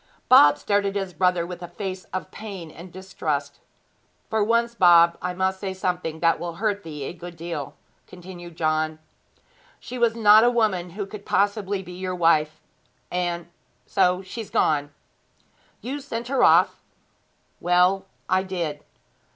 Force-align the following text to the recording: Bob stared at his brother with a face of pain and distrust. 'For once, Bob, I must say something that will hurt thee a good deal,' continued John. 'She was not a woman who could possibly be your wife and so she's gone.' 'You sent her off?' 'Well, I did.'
Bob 0.29 0.57
stared 0.57 0.83
at 0.87 0.95
his 0.95 1.13
brother 1.13 1.45
with 1.45 1.61
a 1.61 1.67
face 1.67 2.05
of 2.05 2.31
pain 2.31 2.71
and 2.71 2.91
distrust. 2.91 3.59
'For 4.31 4.43
once, 4.43 4.73
Bob, 4.73 5.15
I 5.21 5.35
must 5.35 5.59
say 5.59 5.75
something 5.75 6.21
that 6.21 6.39
will 6.39 6.53
hurt 6.55 6.81
thee 6.81 7.03
a 7.03 7.13
good 7.13 7.37
deal,' 7.37 7.75
continued 8.07 8.55
John. 8.55 8.97
'She 9.79 9.99
was 9.99 10.15
not 10.15 10.43
a 10.43 10.49
woman 10.49 10.89
who 10.97 11.05
could 11.05 11.23
possibly 11.23 11.83
be 11.83 11.93
your 11.93 12.15
wife 12.15 12.59
and 13.11 13.47
so 13.85 14.23
she's 14.23 14.49
gone.' 14.49 14.89
'You 15.81 15.99
sent 15.99 16.29
her 16.29 16.43
off?' 16.43 16.81
'Well, 17.59 18.07
I 18.27 18.41
did.' 18.41 18.83